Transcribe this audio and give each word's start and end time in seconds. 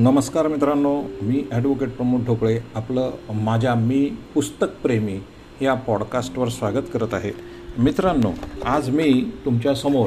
नमस्कार 0.00 0.48
मित्रांनो 0.48 1.02
मी 1.22 1.42
ॲडव्होकेट 1.52 1.88
प्रमोद 1.88 2.24
ढोकळे 2.24 2.58
आपलं 2.74 3.10
माझ्या 3.34 3.74
मी 3.74 4.10
पुस्तकप्रेमी 4.34 5.18
या 5.62 5.74
पॉडकास्टवर 5.74 6.48
स्वागत 6.48 6.82
करत 6.94 7.14
आहे. 7.14 7.30
मित्रांनो 7.78 8.30
आज 8.64 8.90
मी 8.90 9.32
तुमच्यासमोर 9.44 10.06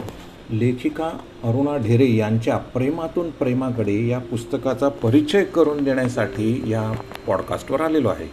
लेखिका 0.51 1.09
अरुणा 1.43 1.77
ढेरे 1.77 2.15
यांच्या 2.15 2.57
प्रेमातून 2.57 3.29
प्रेमाकडे 3.29 4.07
या 4.07 4.19
पुस्तकाचा 4.19 4.89
परिचय 4.89 5.43
करून 5.43 5.83
देण्यासाठी 5.83 6.63
या 6.67 6.91
पॉडकास्टवर 7.27 7.81
आलेलो 7.81 8.09
आहे. 8.09 8.27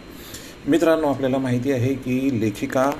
मित्रांनो 0.67 1.07
आपल्याला 1.07 1.37
माहिती 1.37 1.71
आहे 1.71 1.93
की 1.93 2.41
लेखिका 2.41 2.91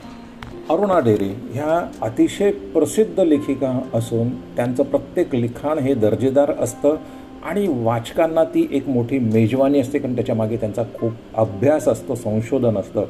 अरुणा 0.70 1.00
ढेरे 1.00 1.34
ह्या 1.52 1.92
अतिशय 2.02 2.52
प्रसिद्ध 2.52 3.20
लेखिका 3.20 3.82
असून 3.94 4.30
त्यांचं 4.30 4.84
प्रत्येक 4.84 5.36
लिखाण 5.36 5.78
हे 5.78 5.94
दर्जेदार 5.94 6.52
असतं. 6.60 6.96
आणि 7.44 7.68
वाचकांना 7.84 8.44
ती 8.44 8.68
एक 8.72 8.88
मोठी 8.88 9.20
मेजवानी 9.20 9.80
असते 9.80 10.00
कारण 10.00 10.16
त्याच्यामागे 10.16 10.58
त्यांचा 10.58 10.84
खूप 10.84 11.12
अभ्यास 11.36 11.88
असतो 11.88 12.16
संशोधन 12.16 12.78
असतं. 12.78 13.04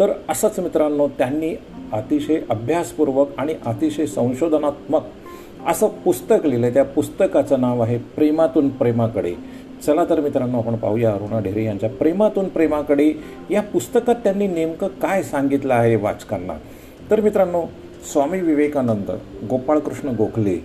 तर 0.00 0.12
असंच 0.28 0.58
मित्रांनो 0.60 1.08
त्यांनी 1.08 1.54
अतिशय 1.92 2.40
अभ्यासपूर्वक 2.50 3.28
आणि 3.38 3.54
अतिशय 3.66 4.06
संशोधनात्मक 4.06 5.02
असं 5.66 5.88
पुस्तक 5.88 6.46
लिहिलं 6.46 6.70
त्या 6.70 6.84
पुस्तकाचं 6.84 7.60
नाव 7.60 7.80
आहे 7.80 7.98
प्रेमातून 7.98 8.68
प्रेमाकडे. 8.68 9.34
चला 9.86 10.04
तर 10.04 10.20
मित्रांनो 10.20 10.58
आपण 10.58 10.76
पाहूया 10.76 11.12
अरुणा 11.12 11.40
ढेरे 11.40 11.64
यांच्या 11.64 11.90
प्रेमातून 11.90 12.48
प्रेमाकडे. 12.48 13.12
या 13.50 13.62
पुस्तकात 13.62 14.14
त्यांनी 14.14 14.46
नेमकं 14.46 14.88
काय 14.88 15.22
सांगितलं 15.22 15.74
आहे 15.74 15.96
वाचकांना? 15.96 16.52
तर 17.10 17.20
मित्रांनो 17.20 17.62
स्वामी 18.12 18.40
विवेकानंद 18.40 19.10
गोपाळकृष्ण 19.50 20.08
गोखले 20.08 20.58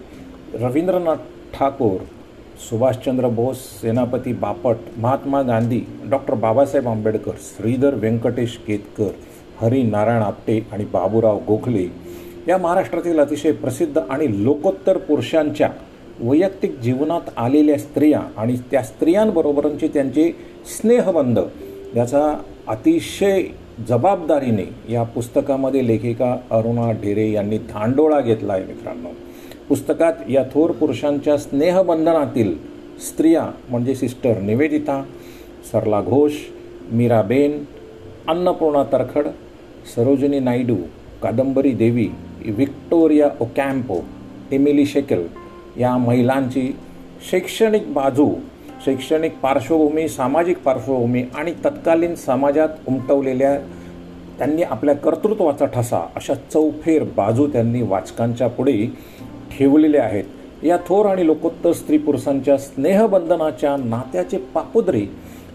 रवींद्रनाथ 0.53 1.15
ठाकूर 1.53 1.97
सुभाषचंद्र 2.69 3.27
बोस 3.27 3.57
सेनापती 3.81 4.33
बापट 4.33 4.75
महात्मा 4.97 5.41
गांधी 5.41 5.79
डॉक्टर 6.09 6.33
बाबासाहेब 6.33 6.87
आंबेडकर 6.87 7.31
श्रीधर 7.41 7.93
व्यंकटेश 7.93 8.57
केतकर 8.67 9.11
हरी 9.61 9.81
नारायण 9.83 10.21
आपटे 10.21 10.59
आणि 10.71 10.85
बाबूराव 10.85 11.39
गोखले 11.47 11.87
या 12.47 12.57
महाराष्ट्रातील 12.57 13.19
अतिशय 13.19 13.51
प्रसिद्ध 13.51 13.97
आणि 14.09 14.43
लोकोत्तर 14.43 14.97
पुरुषांच्या 14.97 15.69
वैयक्तिक 16.19 16.79
जीवनात 16.79 17.29
आलेल्या 17.37 17.77
स्त्रिया 17.77 18.21
आणि 18.37 18.57
त्या 18.71 18.83
स्त्रियांबरोबरचे 18.83 19.87
त्यांचे 19.87 20.31
स्नेहबंध 20.77 21.39
याचा 21.95 22.37
अतिशय 22.67 23.43
जबाबदारीने 23.87 24.65
या 24.93 25.03
पुस्तकामध्ये 25.03 25.87
लेखिका 25.87 26.35
अरुणा 26.51 26.91
ढेरे 26.91 27.31
यांनी 27.31 27.57
धांडोळा 27.57 28.19
घेतला 28.21 28.53
आहे 28.53 28.65
मित्रांनो. 28.65 29.09
पुस्तकात 29.71 30.13
या 30.29 30.43
थोर 30.53 30.71
पुरुषांच्या 30.71 31.37
स्नेहबंधनातील 31.37 32.53
स्त्रिया 33.01 33.45
म्हणजे 33.69 33.93
sister 33.95 34.39
Nivedita 34.39 34.99
Sarala 35.71 36.01
Ghosh 36.01 36.31
Miraben 36.91 37.51
Annapurna 38.29 38.83
Tarkhad 38.91 39.27
Sarojini 39.95 40.39
Naidu 40.39 40.75
Kadambari 41.23 41.71
Devi 41.73 42.07
Victoria 42.57 43.29
ओकॅम्पो 43.39 43.99
Emily 44.51 44.85
shekel 44.85 45.25
या 45.79 45.95
महिलांची 45.97 46.67
शैक्षणिक 47.29 47.91
बाजू 47.93 48.29
शैक्षणिक 48.85 49.39
पार्श्वभूमी 49.39 50.07
सामाजिक 50.09 50.57
पार्श्वभूमी 50.57 51.23
आणि 51.35 51.53
तत्कालीन 51.65 52.15
समाजात 52.15 52.87
उमटवलेल्या 52.87 53.57
त्यांनी 54.37 54.63
आपल्या 54.63 54.95
कर्तृत्वाचा 54.95 55.65
ठसा 55.65 56.05
अशा 56.15 56.33
चौफेर 56.53 57.03
बाजू 57.17 57.47
त्यांनी 57.47 57.81
वाचकांच्या 57.81 58.47
पुढे 58.47 58.77
ठेवलेले 59.51 59.97
आहेत. 59.97 60.23
या 60.63 60.77
थोर 60.77 61.05
आणि 61.05 61.25
लोकोत्तर 61.25 61.71
स्त्री 61.71 61.97
पुरुषांच्या 61.97 62.57
स्नेहबंधनाच्या 62.57 63.75
नात्याचे 63.77 64.37
पापुद्रे 64.53 65.01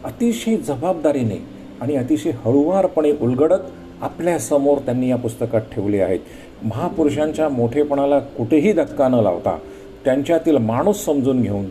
अतिशय 0.05 0.57
जबाबदारीने 0.57 1.37
आणि 1.81 1.97
अतिशय 1.97 2.31
हळुवारपणे 2.45 3.13
उलगडत 3.21 3.71
आपल्यासमोर 4.01 4.79
त्यांनी 4.79 5.09
या 5.09 5.17
पुस्तकात 5.17 5.61
ठेवले 5.73 6.01
आहेत. 6.01 6.21
महापुरुषांच्या 6.65 7.49
मोठेपणाला 7.49 8.19
कुठेही 8.19 8.73
धक्का 8.73 9.09
न 9.09 9.15
लावता 9.15 9.59
त्यांच्यातील 10.05 10.57
माणूस 10.57 11.05
समजून 11.05 11.43
घेऊन 11.43 11.65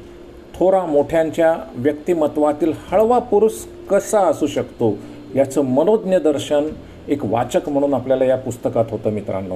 थोरा 0.55 0.85
मोठ्यांच्या 0.85 1.55
व्यक्तिमत्वातील 1.75 2.73
हळवा 2.87 3.19
पुरुष 3.19 3.53
कसा 3.89 4.19
असू 4.19 4.47
शकतो 4.47 4.93
याचं 5.35 5.61
मनोज्ञ 5.61 6.17
दर्शन 6.17 6.67
एक 7.07 7.25
वाचक 7.25 7.69
म्हणून 7.69 7.93
आपल्याला 7.93 8.25
या 8.25 8.37
पुस्तकात 8.37 8.85
होतं 8.89 9.09
मित्रांनो. 9.09 9.55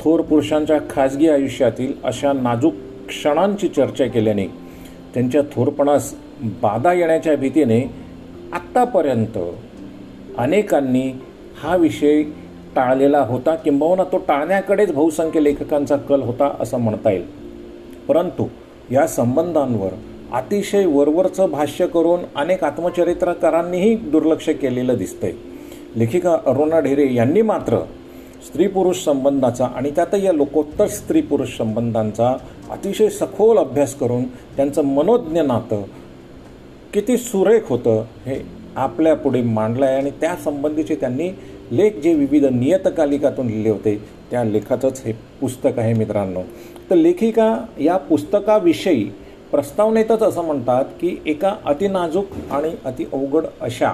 थोर 0.00 0.20
पुरुषांच्या 0.20 0.78
खाजगी 0.90 1.28
आयुष्यातील 1.28 1.92
अशा 2.04 2.32
नाजूक 2.32 2.74
क्षणांची 3.08 3.68
चर्चा 3.68 4.06
केल्याने 4.06 4.46
त्यांच्या 5.14 5.42
थोरपणास 5.42 6.14
बाधा 6.62 6.92
येण्याच्या 6.92 7.36
भीतीने 7.36 7.80
आत्तापर्यंत 8.52 9.38
अनेकांनी 10.38 11.12
हा 11.62 11.76
विषय 11.76 12.22
टाळलेला 12.76 13.20
होता 13.20 13.54
किंबहुना 13.54 14.04
तो 14.04 14.18
टाळण्याकडेच 14.18 14.92
बहुसंख्य 14.92 15.40
लेखकांचा 15.40 15.96
कल 15.96 16.22
होता 16.22 16.56
असं 16.60 16.78
म्हणता 16.78 17.10
येईल. 17.10 17.24
परंतु 18.08 18.46
या 18.90 19.06
संबंधांवर 19.06 19.88
अतिशय 20.32 20.86
वरवरचं 20.86 21.50
भाष्य 21.50 21.86
करून 21.86 22.20
अनेक 22.36 22.64
आत्मचरित्रकारांनीही 22.64 23.96
दुर्लक्ष 23.96 24.48
केलेलं 24.48 24.94
दिसतंय. 24.94 25.32
लेखिका 25.96 26.36
अरुणा 26.46 26.80
ढेरे 26.80 27.14
यांनी 27.14 27.42
मात्र 27.42 27.78
स्त्री 28.46 28.66
पुरुष 28.66 29.04
संबंधाचा 29.04 29.64
आणि 29.66 29.90
त्यातही 29.90 30.24
या 30.26 30.32
लोकोत्तर 30.32 30.86
स्त्री 30.86 31.20
पुरुष 31.20 31.56
संबंधांचा 31.58 32.36
अतिशय 32.70 33.08
सखोल 33.08 33.58
अभ्यास 33.58 33.94
करून 33.94 34.24
त्यांचं 34.56 34.84
मनोज्ञ 34.84 35.40
नातं 35.40 35.82
किती 36.94 37.16
सुरेख 37.16 37.68
होतं 37.68 38.04
हे 38.26 38.40
आपल्यापुढे 38.76 39.42
मांडलं 39.42 39.86
आहे. 39.86 39.96
आणि 39.96 40.10
त्या 40.10 40.34
संबंधीचे 40.44 40.94
त्यांनी 40.94 41.28
लेख 41.70 42.00
जे 42.02 42.14
विविध 42.14 42.44
नियतकालिकातून 42.44 43.46
लिहिले 43.46 43.70
होते 43.70 43.96
त्या 44.30 44.44
लेखाचंच 44.44 45.02
हे 45.04 45.12
पुस्तक 45.40 45.78
आहे 45.78 45.92
मित्रांनो. 45.94 46.42
तर 46.90 46.96
लेखिका 46.96 47.54
या 47.80 47.96
पुस्तकाविषयी 47.96 49.04
प्रस्तावनेतच 49.50 50.22
असं 50.22 50.42
म्हणतात 50.42 50.84
की 51.00 51.16
एका 51.26 51.54
अतिनाजूक 51.64 52.26
आणि 52.50 52.70
अति 52.84 53.04
अवघड 53.12 53.46
अशा 53.60 53.92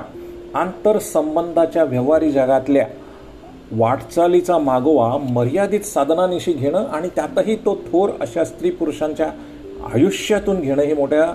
आंतरसंबंधाच्या 0.55 1.85
व्यवहारी 1.85 2.31
जगातल्या 2.33 2.87
वाटचालीचा 3.73 4.59
मागोवा 4.59 5.17
मर्यादित 5.31 5.81
साधनानिशी 5.81 6.53
घेणं 6.53 6.87
आणि 6.87 7.09
त्यातही 7.09 7.57
तो 7.57 7.75
थोर 7.75 8.11
अशा 8.21 8.45
स्त्री 8.45 8.71
पुरुषांच्या 8.71 9.27
आयुष्यातून 9.95 10.61
घेणं 10.61 10.83
हे 10.83 10.95
मोठ्या 10.95 11.35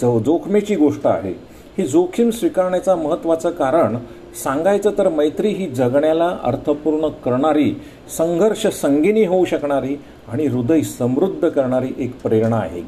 जो 0.00 0.18
जोखमीची 0.20 0.76
गोष्ट 0.76 1.06
आहे. 1.06 1.50
ही 1.78 1.86
जोखीम 1.86 2.30
स्वीकारण्याचं 2.30 2.94
महत्त्वाचं 2.94 3.50
कारण 3.50 3.96
सांगायचं 4.44 4.90
तर 4.98 5.08
मैत्री 5.08 5.48
ही 5.48 5.66
जगण्याला 5.66 6.38
अर्थपूर्ण 6.44 7.08
करणारी 7.08 7.80
संघर्ष 8.18 8.66
संगिनी 8.66 9.24
होऊ 9.24 9.44
शकणारी 9.44 9.96
आणि 10.28 10.46
हृदय 10.46 10.80
समृद्ध 10.80 11.48
करणारी 11.48 11.88
एक 11.98 12.22
प्रेरणा 12.22 12.56
आहे. 12.56 12.82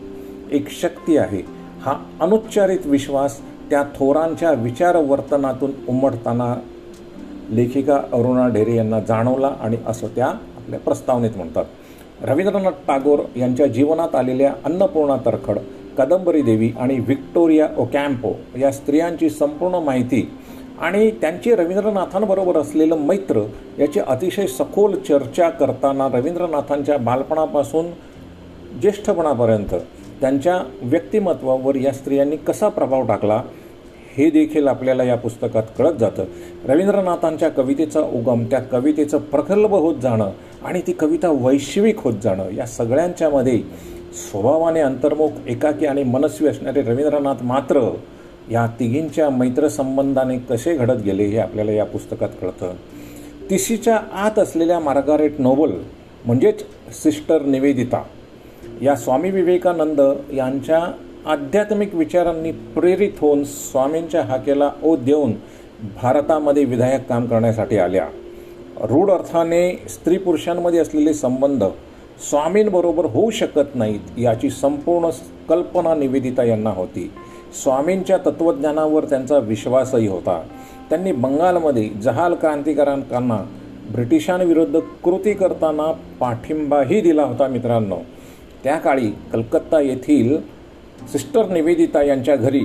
एक 0.52 0.70
शक्ती 0.70 1.16
आहे. 1.16 1.42
हा 1.82 2.04
अनुच्चारित 2.20 2.78
विश्वास 2.84 3.40
त्या 3.70 3.82
थोरांच्या 3.82 4.52
विचारवर्तनातून 4.52 5.70
उमटताना 5.88 6.54
लेखिका 7.52 7.96
अरुणा 8.12 8.48
ढेरे 8.48 8.76
यांना 8.76 9.00
जाणवला 9.00 9.50
आणि 9.60 9.76
असं 9.86 10.06
त्या 10.16 10.26
आपल्या 10.26 10.78
प्रस्तावनेत 10.80 11.36
म्हणतात. 11.36 11.64
रवींद्रनाथ 12.22 12.86
टागोर 12.88 13.20
यांच्या 13.36 13.66
जीवनात 13.66 14.14
आलेल्या 14.14 14.52
अन्नपूर्णा 14.64 15.16
तरखड 15.26 15.58
कादंबरी 15.98 16.42
देवी 16.42 16.70
आणि 16.80 16.98
व्हिक्टोरिया 16.98 17.66
ओकॅम्पो 17.78 18.32
या 18.58 18.70
स्त्रियांची 18.72 19.30
संपूर्ण 19.30 19.82
माहिती 19.84 20.28
आणि 20.80 21.10
त्यांची 21.20 21.54
रवींद्रनाथांबरोबर 21.54 22.56
असलेलं 22.56 22.98
मैत्र 22.98 23.42
याची 23.78 24.00
अतिशय 24.00 24.46
सखोल 24.46 24.94
चर्चा 24.98 25.48
करताना 25.50 26.08
रवींद्रनाथांच्या 26.12 26.96
बालपणापासून 26.98 27.90
ज्येष्ठपणापर्यंत 28.80 29.74
त्यांच्या 30.20 30.58
व्यक्तिमत्वावर 30.82 31.76
या 31.76 31.92
स्त्रियांनी 31.92 32.36
कसा 32.36 32.68
प्रभाव 32.68 33.06
टाकला? 33.06 33.42
हे 34.16 34.30
देखील 34.30 34.68
आपल्याला 34.68 35.04
या 35.04 35.16
पुस्तकात 35.16 35.62
कळत 35.78 35.94
जातं. 36.00 36.24
रवींद्रनाथांच्या 36.64 37.48
कवितेचा 37.48 38.00
उगम 38.00 38.44
त्या 38.44 38.60
कवितेचं 38.60 39.18
प्रगल्भ 39.18 39.74
होत 39.74 39.96
जाणं 40.02 40.30
आणि 40.64 40.80
ती 40.86 40.92
कविता 40.92 41.30
वैश्विक 41.30 41.98
होत 41.98 42.14
जाणं 42.22 42.50
या 42.50 42.66
सगळ्यांच्यामध्ये 42.66 43.58
स्वभावाने 44.14 44.80
अंतर्मुख 44.80 45.30
एकाकी 45.46 45.86
आणि 45.86 46.02
मनस्वी 46.04 46.48
असणारे 46.48 46.82
रवींद्रनाथ 46.82 47.42
मात्र 47.42 47.88
या 48.50 48.66
तिघींच्या 48.80 49.30
मैत्रसंबंधाने 49.30 50.38
कसे 50.38 50.74
घडत 50.74 51.02
गेले 51.04 51.24
हे 51.24 51.38
आपल्याला 51.38 51.72
या 51.72 51.84
पुस्तकात 51.84 52.28
कळतं. 52.40 52.72
तिशीच्या 53.50 53.96
आत 53.96 54.38
असलेल्या 54.38 54.78
मार्गारेट 54.80 55.32
नोबल 55.38 55.72
म्हणजेच 56.26 56.60
सिस्टर 57.02 57.42
निवेदिता 57.42 58.02
या 58.82 58.94
स्वामी 58.96 59.30
विवेकानंद 59.30 60.00
यांच्या 60.32 60.80
आध्यात्मिक 61.26 61.94
विचारांनी 61.94 62.52
प्रेरित 62.52 63.10
होऊन 63.20 63.44
स्वामींच्या 63.44 64.22
हाकेला 64.22 64.70
ओ 64.82 64.96
देऊन 64.96 65.32
भारतामध्ये 66.02 66.64
विधायक 66.64 67.08
काम 67.08 67.26
करण्यासाठी 67.26 67.78
आल्या. 67.78 68.06
रूढ 68.80 69.10
अर्थाने 69.10 69.86
स्त्री 69.88 70.18
पुरुषांमध्ये 70.18 70.80
असलेले 70.80 71.12
संबंध 71.12 71.64
स्वामींबरोबर 72.30 73.04
होऊ 73.04 73.30
शकत 73.30 73.74
नाहीत 73.74 74.18
याची 74.18 74.50
संपूर्ण 74.50 75.10
कल्पना 75.48 75.94
निवेदिता 75.94 76.44
यांना 76.44 76.70
होती. 76.70 77.12
स्वामींच्या 77.62 78.16
तत्त्वज्ञानावर 78.16 79.04
त्यांचा 79.04 79.38
विश्वासही 79.38 80.08
होता. 80.08 80.42
त्यांनी 80.90 81.12
बंगालमध्ये 81.12 81.88
जहाल 81.88 82.34
क्रांतिकारकांना 82.34 83.44
ब्रिटिशांविरुद्ध 83.92 84.80
कृती 85.04 85.32
करताना 85.32 85.92
पाठिंबाही 86.20 87.00
दिला 87.00 87.22
होता 87.22 87.48
मित्रांनो. 87.48 87.98
त्या 88.64 88.78
काळी 88.78 89.10
कलकत्ता 89.32 89.80
येथील 89.80 90.61
सिस्टर 91.08 91.48
निवेदिता 91.48 92.02
यांच्या 92.02 92.36
घरी 92.36 92.64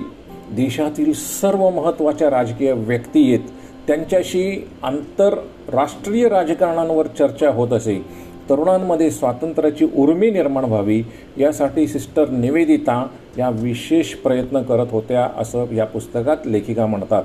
देशातील 0.52 1.14
सर्व 1.14 1.70
महत्त्वाच्या 1.70 2.30
राजकीय 2.30 2.72
व्यक्ती 2.72 3.32
येत 3.32 3.40
त्यांच्याशी 3.88 4.68
आंतरराष्ट्रीय 4.84 6.30
राजकारणांवर 6.30 7.08
चर्चा 7.08 7.50
होत 7.50 7.70
असे. 7.70 8.28
तरुणांमध्ये 8.50 9.12
स्वातंत्र्याची 9.12 9.88
उर्मी 9.96 10.32
निर्माण 10.32 10.64
व्हावी 10.64 11.04
यासाठी 11.38 11.88
सिस्टर 11.88 12.30
निवेदिता 12.30 13.08
या 13.38 13.50
विशेष 13.50 14.14
प्रयत्न 14.14 14.62
करत 14.62 14.88
होत्या 14.92 15.30
असं 15.38 15.74
या 15.74 15.86
पुस्तकात 15.86 16.38
लेखिका 16.46 16.86
म्हणतात. 16.86 17.24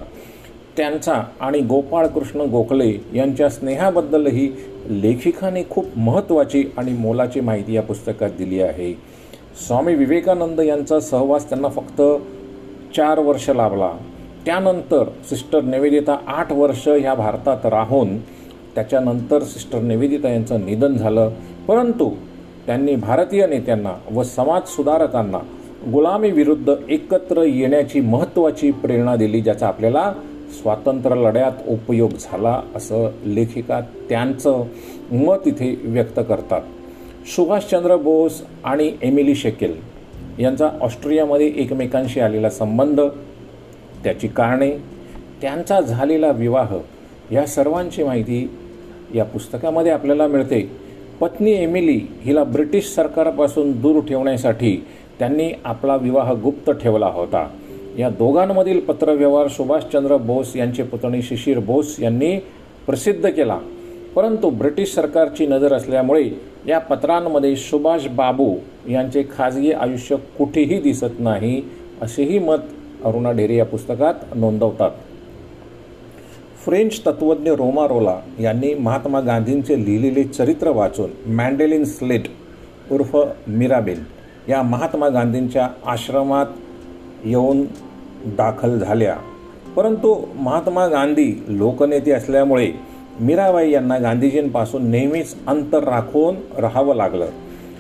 त्यांचा 0.77 1.23
आणि 1.41 1.61
गोपाळकृष्ण 1.61 2.41
गोखले 2.41 3.05
यांच्या 3.15 3.49
स्नेहाबद्दलही 3.49 4.51
लेखिकाने 4.89 5.63
खूप 5.71 5.87
महत्त्वाची 5.97 6.65
आणि 6.77 6.93
मोलाची 6.93 7.41
माहिती 7.41 7.75
या 7.75 7.83
पुस्तकात 7.83 8.31
दिली 8.39 8.61
आहे. 8.61 9.12
स्वामी 9.57 9.95
विवेकानंद 9.95 10.61
यांचा 10.61 11.01
सहवास 11.01 11.49
त्यांना 11.49 11.69
फक्त 11.69 12.03
चार 12.97 13.19
वर्ष 13.19 13.51
लाभला. 13.51 13.93
त्यानंतर 14.47 15.05
सिस्टर 15.31 15.61
निवेदिता 15.61 16.17
आठ 16.27 16.53
वर्ष 16.53 16.89
ह्या 16.89 17.15
भारतात 17.15 17.67
राहून 17.67 18.19
त्याच्यानंतर 18.75 19.43
सिस्टर 19.43 19.81
निवेदिता 19.81 20.29
यांचं 20.29 20.67
निधन 20.67 20.97
झालं. 20.97 21.31
परंतु 21.69 22.11
त्यांनी 22.67 22.95
भारतीय 22.95 23.47
नेत्यांना 23.47 23.93
व 24.13 24.23
समाजसुधारकांना 24.23 25.39
गुलामीविरुद्ध 25.93 26.75
एकत्र 26.89 27.43
येण्याची 27.43 28.01
महत्त्वाची 28.01 28.71
प्रेरणा 28.71 29.17
दिली 29.17 29.41
ज्याचा 29.41 29.67
आपल्याला 29.67 30.13
स्वातंत्र्य 30.63 31.17
लढ्यात 31.17 31.53
उपयोग 31.69 32.11
झाला 32.21 32.61
असं 32.75 33.11
लेखिका 33.25 33.81
त्यांचं 33.81 34.63
मत 35.13 35.47
इथे 35.47 35.81
व्यक्त 35.85 36.21
करतात. 36.29 36.61
सुभाषचंद्र 37.27 37.97
बोस 37.97 38.43
आणि 38.65 38.93
एमिली 39.03 39.35
शेकेल 39.35 39.77
यांचा 40.39 40.69
ऑस्ट्रियामध्ये 40.81 41.53
एकमेकांशी 41.57 42.21
आलेला 42.21 42.51
संबंध 42.51 43.01
त्याची 44.05 44.29
कारणे 44.29 44.71
त्यांचा 45.43 45.81
झालेला 45.81 46.31
विवाह 46.31 46.77
या 47.33 47.47
सर्वांची 47.47 48.03
माहिती 48.03 48.51
या 49.15 49.25
पुस्तकामध्ये 49.25 49.93
आपल्याला 49.93 50.27
मिळते. 50.27 50.71
पत्नी 51.21 51.53
एमिली 51.53 52.01
हिला 52.23 52.45
ब्रिटिश 52.45 52.87
सरकारपासून 52.87 53.81
दूर 53.81 54.01
ठेवण्यासाठी 54.01 54.85
त्यांनी 55.19 55.53
आपला 55.65 55.97
विवाह 55.97 56.33
गुप्त 56.33 56.71
ठेवला 56.71 57.07
होता. 57.07 57.49
या 57.99 58.09
दोघांमधील 58.09 58.81
पत्रव्यवहार 58.81 59.49
सुभाषचंद्र 59.49 60.17
बोस 60.17 60.57
यांचे 60.57 60.83
पुतणी 60.83 61.23
शिशिर 61.23 61.59
बोस 61.59 62.01
यांनी 62.01 62.37
प्रसिद्ध 62.87 63.29
केला. 63.29 63.59
परंतु 64.17 64.51
ब्रिटिश 64.51 64.95
सरकारची 64.95 65.47
नजर 65.47 65.73
असल्यामुळे 65.73 66.31
या 66.67 66.79
पत्रांमध्ये 66.79 67.57
सुभाष 67.57 68.07
बाबू 68.07 68.55
यांचे 68.89 69.23
खाजगी 69.37 69.73
आयुष्य 69.73 70.17
कुठेही 70.39 70.81
दिसत 70.81 71.21
नाही 71.21 71.63
असेही 72.03 72.39
मत 72.39 73.05
अरुणा 73.05 73.33
ढेरे 73.33 73.57
या 73.57 73.65
पुस्तकात 73.65 74.15
नोंदवतात. 74.35 74.91
फ्रेंच 76.65 77.01
तत्त्वज्ञ 77.07 77.51
रोमारोला 77.51 78.21
यांनी 78.41 78.75
महात्मा 78.75 79.21
गांधींचे 79.21 79.85
लिहिलेले 79.85 80.25
चरित्र 80.25 80.69
वाचून 80.69 81.11
मॅन्डेलिन 81.27 81.85
स्लेट 81.85 82.29
उर्फ 82.91 83.17
मिराबेल 83.49 84.03
या 84.49 84.63
महात्मा 84.63 85.09
गांधींच्या 85.09 85.69
आश्रमात 85.87 86.47
येऊन 87.25 87.65
दाखल 88.27 88.79
झाल्या. 88.79 89.17
परंतु 89.77 90.15
महात्मा 90.37 90.87
गांधी 90.87 91.45
लोकनेते 91.49 92.13
असल्यामुळे 92.13 92.73
मीराबाई 93.21 93.71
यांना 93.71 93.99
गांधीजींपासून 93.99 94.91
नेहमीच 94.91 95.35
अंतर 95.47 95.85
राखून 95.85 96.35
राहावं 96.59 96.95
लागलं. 96.95 97.27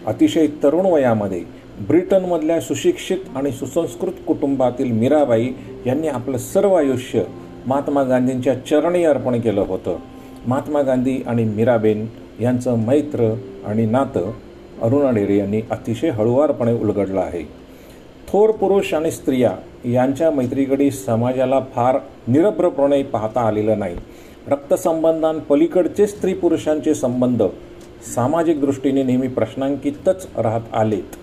अतिशय 0.06 0.46
तरुण 0.46 0.86
वयामध्ये 0.86 1.42
ब्रिटनमधल्या 1.88 2.60
सुशिक्षित 2.60 3.18
आणि 3.36 3.52
सुसंस्कृत 3.52 4.12
कुटुंबातील 4.26 4.92
मीराबाई 4.92 5.50
यांनी 5.86 6.08
आपलं 6.08 6.38
सर्व 6.38 6.74
आयुष्य 6.74 7.22
महात्मा 7.66 8.02
गांधींच्या 8.02 8.54
चरणी 8.54 9.04
अर्पण 9.04 9.40
केलं 9.40 9.60
होतं. 9.60 9.96
महात्मा 10.46 10.82
गांधी 10.82 11.22
आणि 11.26 11.44
मीराबेन 11.44 12.06
यांचं 12.40 12.78
मैत्र 12.78 13.34
आणि 13.66 13.86
नातं 13.86 14.30
अरुणा 14.82 15.10
डेरे 15.10 15.36
यांनी 15.36 15.60
अतिशय 15.70 16.10
हळुवारपणे 16.10 16.72
उलगडलं 16.72 17.20
आहे. 17.20 17.42
थोर 18.28 18.50
पुरुष 18.50 18.94
आणि 18.94 19.10
स्त्रिया 19.10 19.50
यांच्या 19.84 20.30
मैत्रीकडे 20.30 20.90
समाजाला 20.90 21.60
फार 21.74 21.98
निरभ्रपणे 22.28 23.02
पाहता 23.02 23.40
आलेलं 23.40 23.78
नाही. 23.78 23.96
रक्तसंबंधांपलीकडचे 24.48 26.06
स्त्री 26.06 26.34
पुरुषांचे 26.34 26.94
संबंध 26.94 27.42
सामाजिक 28.14 28.60
दृष्टीने 28.60 29.02
नेहमी 29.02 29.28
प्रश्नांकितच 29.28 30.26
राहत 30.38 30.74
आलेत. 30.74 31.16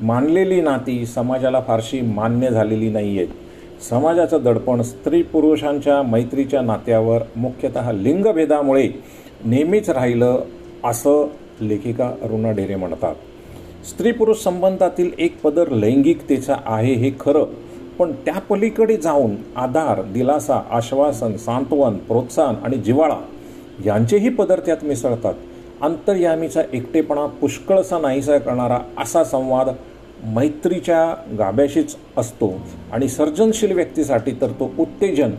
मानलेली 0.00 0.60
नाती 0.60 1.04
समाजाला 1.06 1.60
फारशी 1.60 2.00
मान्य 2.00 2.50
झालेली 2.50 2.90
नाही 2.90 3.16
आहेत 3.18 3.82
समाजाचं 3.82 4.42
दडपण 4.44 4.82
स्त्री 4.82 5.22
पुरुषांच्या 5.22 6.02
मैत्रीच्या 6.02 6.60
नात्यावर 6.60 7.22
मुख्यतः 7.36 7.90
लिंगभेदामुळे 7.92 8.88
नेहमीच 9.44 9.90
राहिलं 9.90 10.42
असं 10.84 11.26
लेखिका 11.60 12.12
अरुणा 12.22 12.50
ढेरे 12.50 12.74
म्हणतात. 12.74 13.14
स्त्री 13.88 14.12
पुरुष 14.12 14.38
संबंधातील 14.38 15.10
एक 15.18 15.40
पदर 15.42 15.70
लैंगिकतेचा 15.70 16.56
आहे 16.66 16.94
हे 16.94 17.10
खरं 17.20 17.44
पण 18.00 18.12
त्या 18.24 18.38
पलीकडे 18.40 18.96
जाऊन 18.96 19.34
आधार 19.56 20.00
दिलासा 20.02 20.60
आश्वासन 20.70 21.36
सांत्वन 21.36 21.96
प्रोत्साहन 21.98 22.54
आणि 22.64 22.76
जिवाळा 22.76 23.16
यांचेही 23.84 24.28
पदर 24.28 24.60
त्यात 24.60 24.84
मिसळतात. 24.84 25.34
अंतर्यामीचा 25.82 26.62
एकटेपणा 26.72 27.26
पुष्कळसा 27.40 27.98
नाहीसा 27.98 28.38
करणारा 28.38 28.78
असा 28.98 29.24
संवाद 29.24 29.68
मैत्रीच्या 30.24 31.04
गाभ्याशीच 31.38 31.96
असतो 32.16 32.52
आणि 32.92 33.08
सर्जनशील 33.08 33.72
व्यक्तीसाठी 33.72 34.32
तर 34.40 34.50
तो 34.50 34.70
उत्तेजन 34.78 35.30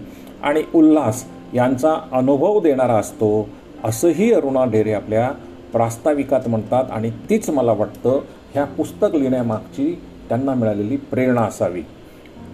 आणि 0.43 0.63
उल्हास 0.75 1.23
यांचा 1.53 1.95
अनुभव 2.11 2.59
देणारा 2.59 2.95
असतो 2.95 3.49
असंही 3.83 4.31
अरुणा 4.33 4.65
ढेरे 4.65 4.93
आपल्या 4.93 5.29
प्रास्ताविकात 5.71 6.47
म्हणतात 6.47 6.91
आणि 6.91 7.09
तीच 7.29 7.49
मला 7.49 7.71
वाटतं 7.71 8.19
ह्या 8.53 8.65
पुस्तक 8.65 9.15
लिहिण्यामागची 9.15 9.93
त्यांना 10.29 10.53
मिळालेली 10.53 10.97
प्रेरणा 10.97 11.41
असावी. 11.41 11.81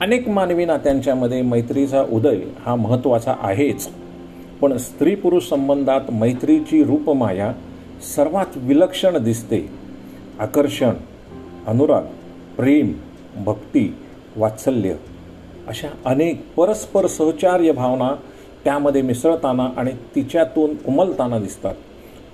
अनेक 0.01 0.29
मानवी 0.29 0.65
नात्यांच्यामध्ये 0.65 1.41
मैत्रीचा 1.41 2.03
उदय 2.11 2.39
हा 2.59 2.75
महत्त्वाचा 2.75 3.33
आहेच. 3.39 3.89
पण 4.61 4.77
स्त्री 4.77 5.15
पुरुष 5.15 5.49
संबंधात 5.49 6.01
मैत्रीची 6.11 6.83
रूपमाया 6.83 7.53
सर्वात 8.15 8.45
विलक्षण 8.55 9.23
दिसते. 9.23 9.69
आकर्षण 10.39 10.93
अनुराग 11.67 12.01
प्रेम 12.57 12.93
भक्ती 13.43 13.95
वात्सल्य 14.37 14.93
अशा 15.67 15.87
अनेक 16.05 16.53
परस्पर 16.55 17.07
सहचार्य 17.07 17.71
भावना 17.71 18.11
त्यामध्ये 18.63 19.01
मिसळताना 19.01 19.69
आणि 19.77 19.91
तिच्यातून 20.15 20.69
उमलताना 20.87 21.39
दिसतात. 21.39 21.75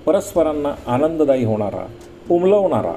परस्परांना 0.05 0.73
आनंददायी 0.87 1.45
होणारा 1.45 1.87
उमलवणारा 2.31 2.93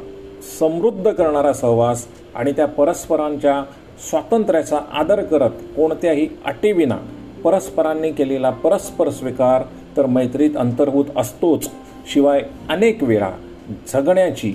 समृद्ध 0.58 1.12
करणारा 1.12 1.52
सहवास 1.52 2.06
आणि 2.34 2.52
त्या 2.52 2.66
परस्परांच्या 2.66 3.62
स्वातंत्र्याचा 4.00 4.78
आदर 4.92 5.22
करत 5.22 5.50
कोणत्याही 5.76 6.28
अटीविना 6.44 6.96
परस्परांनी 7.44 8.10
केलेला 8.12 8.50
परस्पर 8.50 9.10
स्वीकार 9.10 9.62
तर 9.96 10.06
मैत्रीत 10.06 10.56
अंतर्भूत 10.56 11.04
असतोच. 11.16 11.68
शिवाय 12.12 12.42
अनेक 12.68 13.02
वेळा 13.02 13.30
जगण्याची 13.92 14.52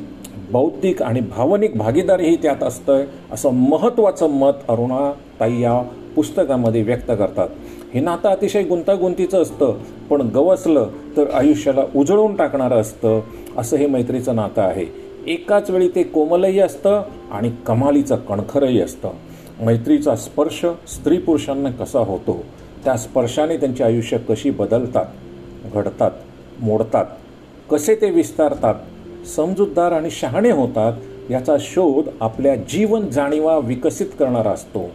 बौद्धिक 0.51 1.01
आणि 1.01 1.19
भावनिक 1.19 1.77
भागीदारीही 1.77 2.35
त्यात 2.35 2.63
असतं 2.63 3.03
असं 3.31 3.53
महत्त्वाचं 3.53 4.29
मत 4.29 4.69
अरुणा 4.69 5.11
ताई 5.39 5.59
या 5.59 5.81
पुस्तकामध्ये 6.15 6.81
व्यक्त 6.83 7.07
करतात. 7.07 7.49
हे 7.93 7.99
नातं 7.99 8.29
अतिशय 8.29 8.63
गुंतागुंतीचं 8.63 9.41
असतं 9.41 9.77
पण 10.09 10.21
गवसलं 10.21 10.89
तर 11.17 11.29
आयुष्याला 11.33 11.81
उजळून 11.95 12.35
टाकणारं 12.35 12.75
असतं 12.75 13.19
असं 13.57 13.77
हे 13.77 13.87
मैत्रीचं 13.87 14.35
नातं 14.35 14.61
आहे. 14.61 14.85
एकाच 15.27 15.69
वेळी 15.69 15.87
ते 15.87 16.03
कोमलही 16.03 16.59
असतं 16.59 17.01
आणि 17.31 17.51
कमालीचं 17.65 18.15
कणखरही 18.15 18.81
असतं. 18.81 19.09
मैत्रीचा 19.61 20.15
स्पर्श 20.15 20.65
स्त्री 20.87 21.17
पुरुषांना 21.17 21.69
कसा 21.69 21.99
होतो? 21.99 22.43
त्या 22.85 22.97
स्पर्शाने 22.97 23.57
त्यांची 23.57 23.83
आयुष्य 23.83 24.17
कशी 24.17 24.49
बदलतात? 24.49 25.05
घडतात 25.73 26.11
मोडतात 26.61 27.05
कसे 27.71 27.95
ते 27.95 28.09
विस्तारतात? 28.09 28.75
समजूतदार 29.35 29.91
आणि 29.91 30.09
शहाणे 30.11 30.51
होतात 30.51 30.93
याचा 31.31 31.55
शोध 31.59 32.09
आपल्या 32.21 32.55
जीवन 32.55 33.07
जाणीवा 33.07 33.57
विकसित 33.57 34.07
करणारा 34.19 34.49
असतो. 34.49 34.89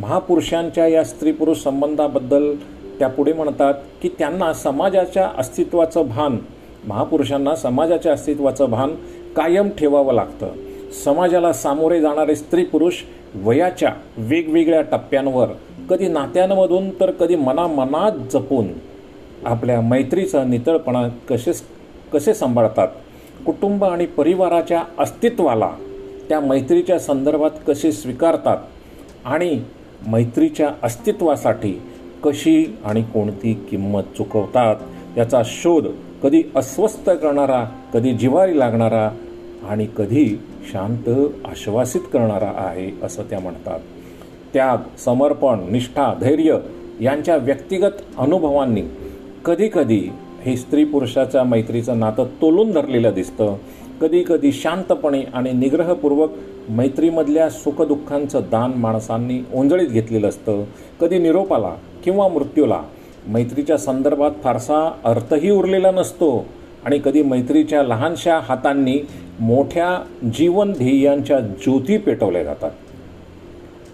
महापुरुषांच्या 0.00 0.86
या 0.86 1.04
स्त्री 1.04 1.32
पुरुष 1.32 1.58
संबंधाबद्दल 1.58 2.54
त्या 2.98 3.08
पुढे 3.08 3.32
म्हणतात 3.32 3.74
की 4.02 4.08
त्यांना 4.08 4.52
समाजाच्या 4.52 5.30
अस्तित्वाचं 5.38 6.08
भान 6.08 6.38
महापुरुषांना 6.86 7.56
समाजाच्या 7.56 8.12
अस्तित्वाचं 8.12 8.64
भान 8.64 8.94
कायम 9.36 9.68
ठेवावं 9.68 10.14
लागतं. 10.14 10.65
समाजाला 10.92 11.52
सामोरे 11.52 12.00
जाणारे 12.00 12.36
स्त्री 12.36 12.64
पुरुष 12.64 13.02
वयाच्या 13.44 13.92
वेगवेगळ्या 14.18 14.82
टप्प्यांवर 14.82 15.48
कधी 15.90 16.08
नात्यांमधून 16.08 16.90
तर 16.90 17.10
कधी 17.10 17.36
मनामनात 17.36 18.12
जपून 18.32 18.68
आपल्या 19.44 19.80
मैत्रीचा 19.80 20.44
नितळपणा 20.44 21.06
कसे 21.28 21.52
कसे 22.12 22.34
सांभाळतात 22.34 22.88
कुटुंब 23.46 23.84
आणि 23.84 24.06
परिवाराच्या 24.06 24.82
अस्तित्वाला 24.98 25.70
त्या 26.28 26.40
मैत्रीच्या 26.40 26.98
संदर्भात 26.98 27.50
कसे 27.68 27.92
स्वीकारतात 27.92 28.56
आणि 29.24 29.58
मैत्रीच्या 30.06 30.70
अस्तित्वासाठी 30.82 31.72
कशी 32.24 32.64
आणि 32.84 33.02
कोणती 33.02 33.52
किंमत 33.70 34.16
चुकवतात 34.16 34.76
याचा 35.18 35.42
शोध 35.44 35.86
कधी 36.22 36.42
अस्वस्थ 36.56 37.10
करणारा 37.10 37.64
कधी 37.92 38.12
जिवारी 38.12 38.58
लागणारा 38.58 39.08
आणि 39.68 39.86
कधी 39.96 40.40
शांत 40.72 41.08
आश्वासित 41.44 42.00
करणारा 42.00 42.52
आहे 42.56 42.90
असं 43.02 43.22
त्या 43.22 43.40
म्हणतात. 43.40 43.80
त्याग 44.54 44.76
समर्पण 44.98 45.58
निष्ठा 45.70 46.14
धैर्य 46.20 46.58
यांच्या 47.00 47.36
व्यक्तिगत 47.36 47.90
अनुभवांनी 48.18 48.82
कधीकधी 49.44 50.10
हे 50.42 50.56
स्त्री 50.56 50.84
पुरुषाच्या 50.84 51.44
मैत्रीचं 51.44 52.00
नातं 52.00 52.24
तोलून 52.24 52.70
धरलेलं 52.70 53.12
दिसतं. 53.14 53.56
कधीकधी 54.00 54.52
शांतपणे 54.52 55.22
आणि 55.22 55.52
निग्रहपूर्वक 55.52 56.30
मैत्रीमधल्या 56.68 57.50
सुखदुःखांचं 57.50 58.40
दान 58.50 58.72
माणसांनी 58.76 59.46
ओंजळीत 59.54 59.88
घेतलेलं 59.88 60.28
असतं. 60.28 60.64
कधी 61.00 61.18
निरोपाला 61.18 61.74
किंवा 62.04 62.28
मृत्यूला. 62.28 62.82
मैत्रीच्या 63.28 63.78
संदर्भात 63.78 64.30
फारसा 64.44 64.92
अर्थही 65.04 65.50
उरलेला 65.50 65.90
नसतो. 65.90 66.46
आणि 66.86 66.98
कधी 67.04 67.22
मैत्रीच्या 67.22 67.82
लहानशा 67.82 68.38
हातांनी 68.38 68.98
मोठ्या 69.40 70.04
जीवन 70.34 70.72
ध्येयांच्या 70.72 71.40
ज्योती 71.40 71.98
पेटवल्या 71.98 72.44
जातात. 72.44 72.70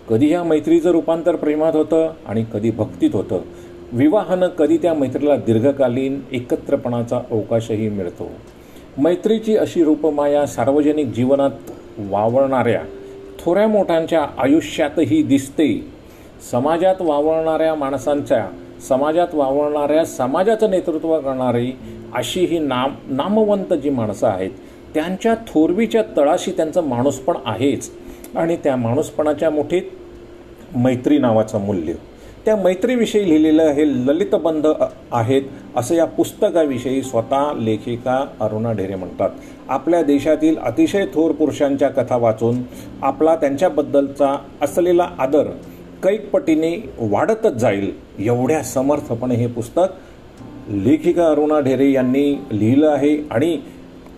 कधी 0.08 0.26
ह्या 0.26 0.42
मैत्रीचं 0.42 0.90
रूपांतर 0.90 1.36
प्रेमात 1.36 1.76
होतं 1.76 2.12
आणि 2.26 2.44
कधी 2.52 2.70
भक्तीत 2.70 3.10
होतं. 3.12 3.40
विवाहानं 3.92 4.48
कधी 4.48 4.76
त्या 4.76 4.94
मैत्रीला 4.94 5.36
दीर्घकालीन 5.36 6.20
एकत्रपणाचा 6.32 7.20
अवकाशही 7.30 7.88
मिळतो. 7.88 8.30
मैत्रीची 8.98 9.56
अशी 9.56 9.84
रूपमाया 9.84 10.46
सार्वजनिक 10.46 11.06
जीवनात 11.06 11.50
वावरणाऱ्या 11.98 12.82
थोड्या 13.44 13.66
मोठ्यांच्या 13.68 14.26
आयुष्यातही 14.38 15.22
दिसते. 15.22 15.86
समाजात 16.50 16.94
वावरणाऱ्या 17.00 17.74
माणसांच्या 17.74 18.46
समाजात 18.88 19.34
वावरणाऱ्या 19.34 20.04
समाजाचं 20.04 20.70
नेतृत्व 20.70 21.20
करणारी 21.20 21.72
अशी 22.14 22.44
ही 22.44 22.58
नाम 22.58 22.94
नामवंत 23.10 23.72
जी 23.72 23.90
माणसं 23.90 24.26
आहेत 24.26 24.50
त्यांच्या 24.94 25.34
थोरवीच्या 25.34 26.02
तळाशी 26.16 26.50
त्यांचं 26.50 26.84
माणूसपण 26.84 27.36
आहेच. 27.44 27.90
आणि 28.36 28.56
त्या 28.56 28.76
माणूसपणाच्या 28.76 29.50
मुठीत 29.50 29.82
मैत्री 30.76 31.18
नावाचं 31.18 31.60
मूल्य. 31.60 31.92
त्या 32.44 32.56
मैत्रीविषयी 32.56 33.28
लिहिलेलं 33.28 33.62
हे 33.62 33.86
ललितबंध 34.06 34.66
आहेत 35.12 35.42
असं 35.76 35.94
या 35.94 36.04
पुस्तकाविषयी 36.04 37.02
स्वतः 37.02 37.52
लेखिका 37.58 38.24
अरुणा 38.40 38.72
ढेरे 38.72 38.94
म्हणतात. 38.94 39.30
आपल्या 39.68 40.02
देशातील 40.02 40.56
अतिशय 40.56 41.06
थोर 41.14 41.32
पुरुषांच्या 41.32 41.88
कथा 41.88 42.16
वाचून 42.16 42.62
आपला 43.02 43.36
त्यांच्याबद्दलचा 43.36 44.36
असलेला 44.62 45.08
आदर 45.18 45.50
कैकपटीने 46.02 46.76
वाढतच 46.98 47.52
जाईल 47.52 47.92
एवढ्या 48.18 48.62
समर्थपणे 48.62 49.34
हे 49.34 49.46
पुस्तक 49.46 49.88
लेखिका 50.70 51.26
अरुणा 51.26 51.58
ढेरे 51.60 51.90
यांनी 51.90 52.30
लिहिलं 52.52 52.88
आहे 52.88 53.16
आणि 53.30 53.56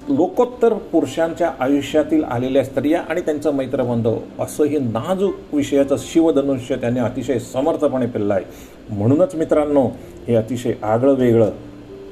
लोकोत्तर 0.09 0.73
पुरुषांच्या 0.93 1.51
आयुष्यातील 1.61 2.25
आलेल्या 2.25 2.65
स्त्रिया 2.65 3.01
आणि 3.01 3.21
त्यांचं 3.21 3.55
मैत्रबंधव 3.55 4.17
असं 4.41 4.65
हे 4.65 4.79
नाजूक 4.79 5.55
विषयाचं 5.55 5.97
शिवधनुष्य 6.01 6.77
त्यांनी 6.77 7.01
अतिशय 7.01 7.39
समर्थपणे 7.53 8.07
पेललं 8.07 8.35
आहे 8.35 8.95
म्हणूनच 8.95 9.35
मित्रांनो 9.35 9.87
हे 10.29 10.35
अतिशय 10.35 10.73
आगळं 10.83 11.15
वेगळं 11.15 11.51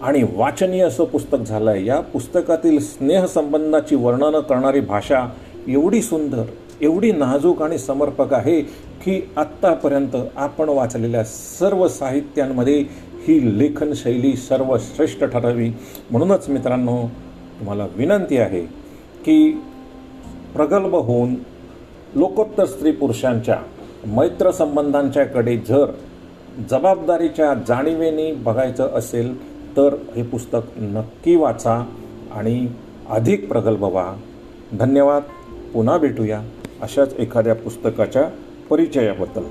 आणि 0.02 0.22
वाचनीय 0.34 0.84
असं 0.84 1.04
पुस्तक 1.04 1.42
झालं 1.42 1.70
आहे 1.70 1.84
या 1.84 2.00
पुस्तकातील 2.02 2.78
स्नेहसंबंधाची 2.78 3.96
वर्णनं 3.96 4.40
करणारी 4.40 4.80
भाषा 4.80 5.26
एवढी 5.68 6.02
सुंदर 6.02 6.44
एवढी 6.80 7.10
नाजूक 7.12 7.62
आणि 7.62 7.78
समर्पक 7.78 8.32
आहे 8.32 8.60
की 9.04 9.20
आत्तापर्यंत 9.36 10.16
आपण 10.36 10.68
वाचलेल्या 10.68 11.22
सर्व 11.24 11.86
साहित्यांमध्ये 11.88 12.84
ही 13.22 13.58
लेखनशैली 13.58 14.36
सर्वश्रेष्ठ 14.36 15.24
ठरावी. 15.24 15.68
म्हणूनच 16.10 16.48
मित्रांनो 16.48 17.02
तुम्हाला 17.58 17.86
विनंती 17.96 18.36
आहे 18.36 18.62
की 19.24 19.52
प्रगल्भ 20.54 20.94
होऊन 20.94 21.34
लोकोत्तर 22.14 22.64
स्त्री 22.64 22.90
पुरुषांच्या 22.90 23.58
मैत्रसंबंधांच्याकडे 24.06 25.56
जर 25.56 25.92
जबाबदारीच्या 26.70 27.54
जाणीवेने 27.54 28.32
बघायचं 28.32 28.88
असेल 28.88 29.52
तर 29.76 29.94
हे 30.16 30.22
पुस्तक 30.22 30.58
नक्की 30.76 31.36
वाचा 31.36 31.86
आणि 32.32 32.68
अधिक 33.08 33.48
प्रगल्भ 33.48 33.82
व्हा. 33.82 34.14
धन्यवाद. 34.72 35.22
पुन्हा 35.72 35.98
भेटूया 35.98 36.40
अशाच 36.82 37.14
एखाद्या 37.18 37.54
पुस्तकाच्या 37.54 38.30
परिचयाबद्दल. 38.70 39.42